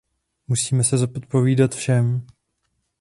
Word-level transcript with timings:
Musíme 0.47 0.83
se 0.83 0.97
zodpovídat 0.97 1.75
všem. 1.75 2.27